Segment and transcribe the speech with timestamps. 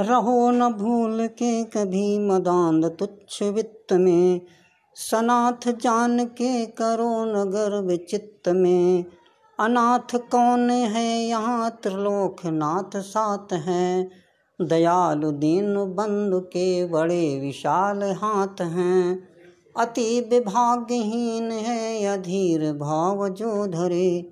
[0.00, 4.40] रहो न भूल के कभी मदान तुच्छ वित्त में।
[4.94, 9.04] सनाथ जान के करो न गर्व चित्त में।
[9.60, 14.10] अनाथ कौन है यहाँ त्रिलोक नाथ साथ हैं।
[14.62, 19.28] दयालु दीन बंधु के बड़े विशाल हाथ हैं।
[19.76, 24.30] अति विभागहीन है अधीर भाव जो धरे।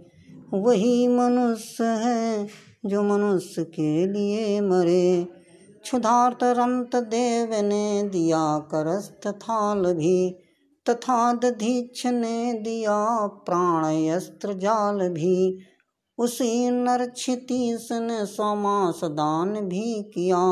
[0.55, 2.49] वही मनुष्य है
[2.87, 5.42] जो मनुष्य के लिए मरे।
[5.85, 10.31] क्षुधार्त रंत देव ने दिया करस्त थाल भी,
[10.87, 15.59] तथा दधीक्ष ने दिया प्राण अस्त्र जाल भी।
[16.19, 20.43] उसी नरक्षितीस ने सोमास दान भी किया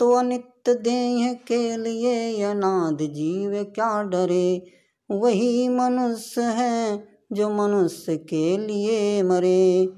[0.00, 4.62] तो अनित्य देह के लिए अनाद जीव क्या डरे।
[5.10, 9.88] वही मनुष्य है जो मनुष्य के लिए मरे।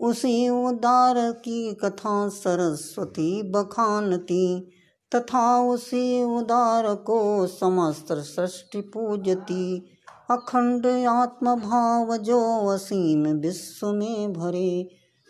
[0.00, 4.70] उसी उदार की कथा सरस्वती बखानती
[5.14, 9.86] तथा उसी उदार को समस्त सृष्टि पूजती।
[10.30, 14.88] अखंड आत्म भाव जो असीम विश्व में भरे,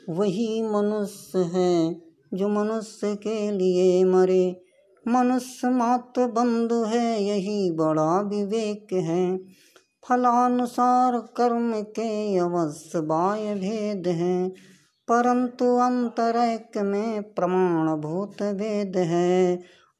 [0.08, 2.02] वही मनुष्य है
[2.34, 4.62] जो मनुष्य के लिए मरे।
[5.08, 9.41] मनुष्य मात्र बंधु है, यही बड़ा विवेक है।
[10.08, 14.48] फलानुसार कर्म के अवश्य बाय भेद है,
[15.08, 19.56] परंतु अंतरैक में प्रमाण भूत भेद है।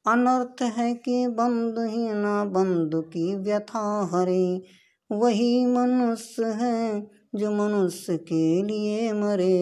[0.07, 4.63] अनर्थ है कि बंधु ही न बंधु की व्यथा हरे,
[5.11, 9.61] वही मनुष्य है जो मनुष्य के लिए मरे।